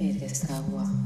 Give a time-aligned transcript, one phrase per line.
[0.00, 1.03] Eres agua.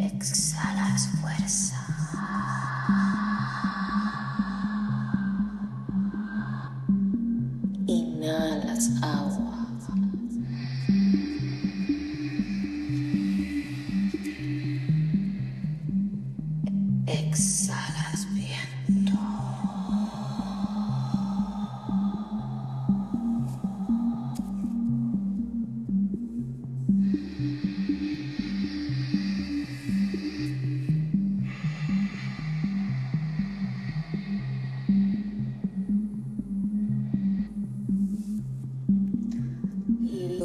[0.00, 1.76] Exhalas fuerza.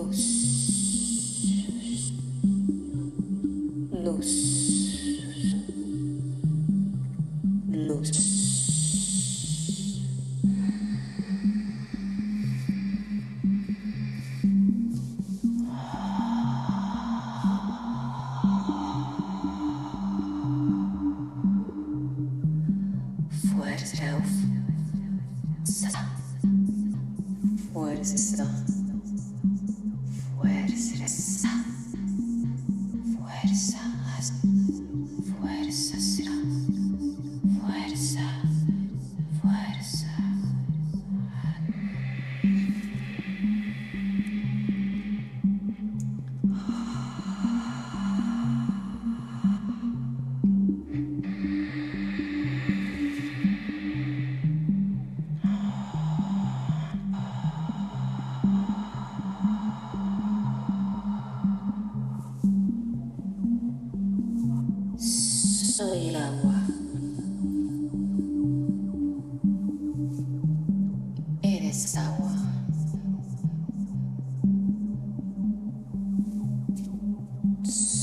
[0.06, 0.75] Luz.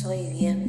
[0.02, 0.61] soy bien.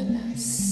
[0.00, 0.69] Vuelas.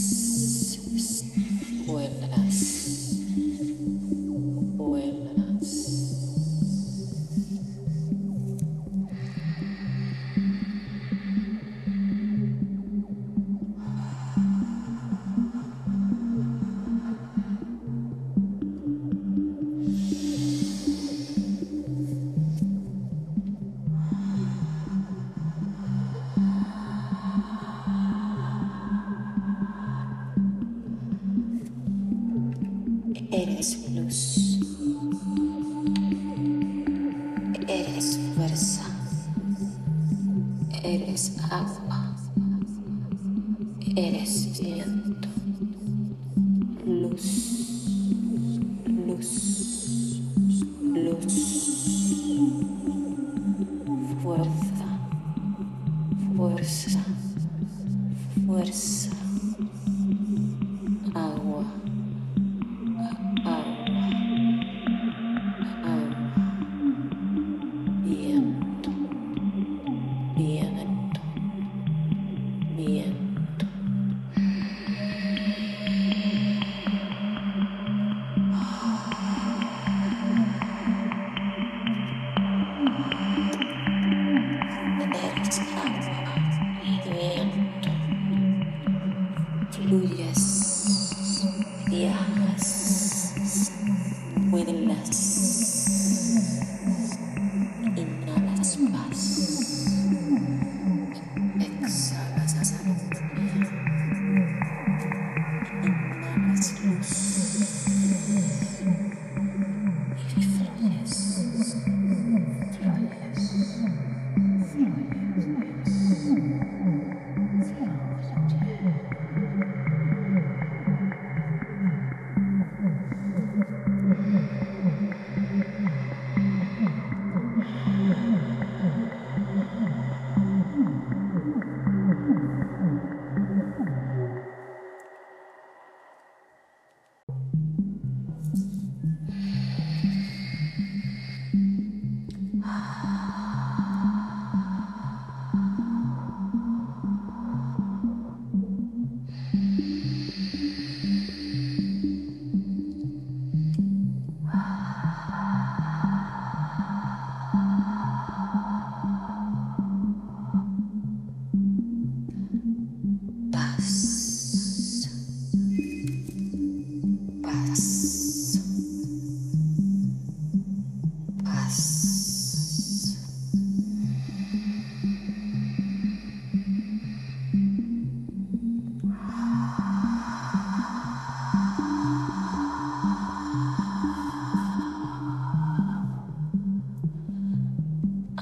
[41.50, 41.87] Eres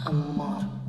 [0.06, 0.85] amor.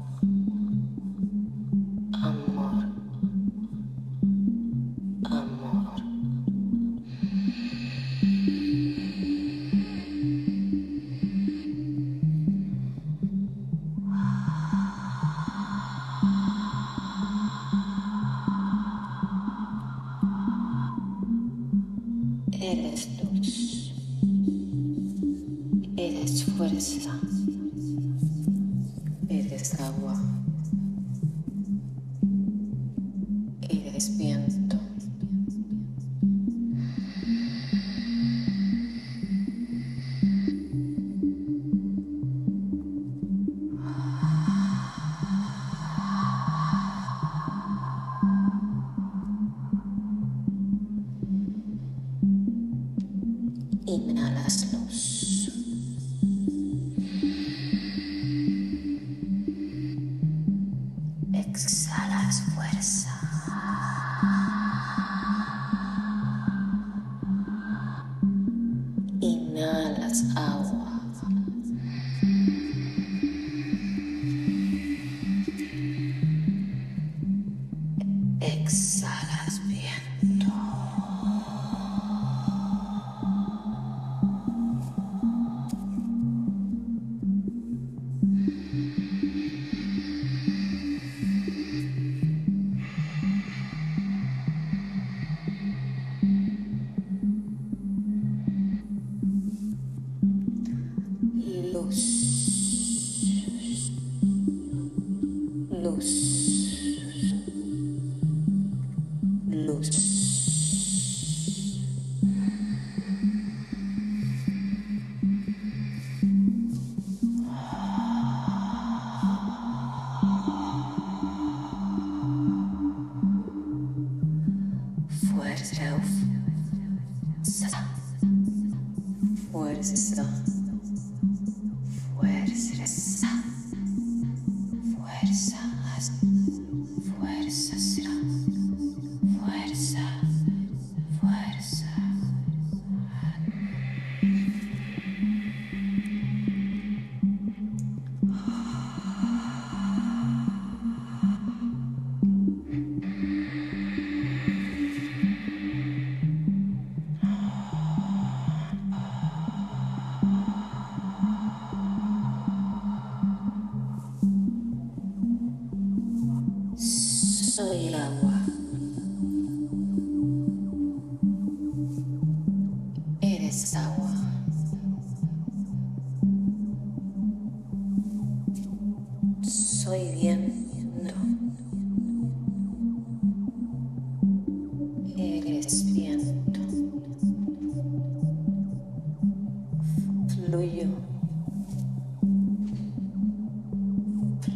[190.48, 190.88] Fluyo.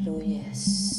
[0.04, 0.91] Fluyes.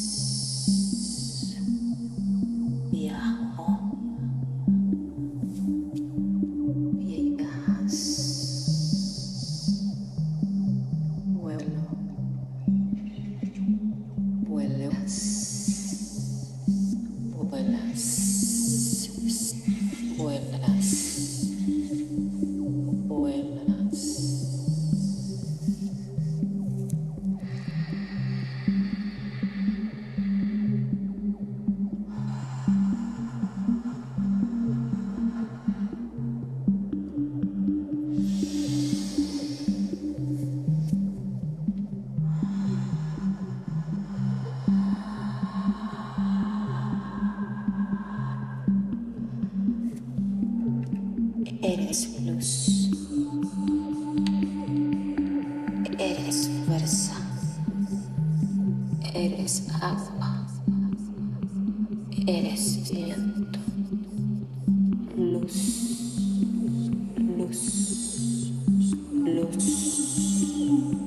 [69.54, 71.01] Thank you.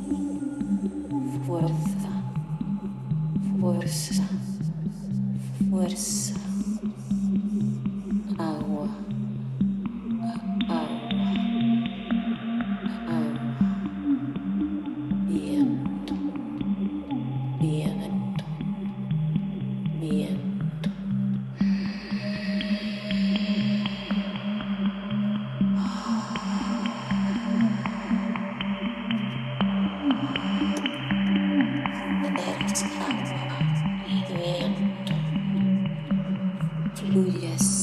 [37.16, 37.75] Hallelujah.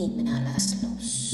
[0.00, 1.29] Inhalas luz.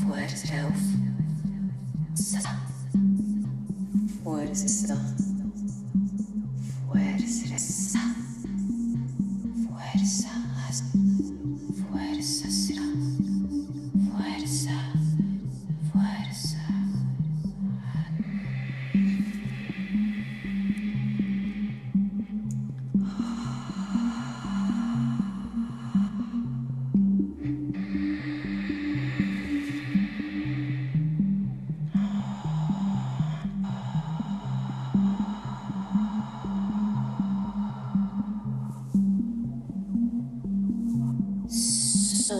[0.00, 0.72] Fuerza.
[2.14, 2.60] Fuerza.
[4.22, 5.31] Fuerza.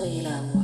[0.00, 0.31] 对了。
[0.55, 0.62] 我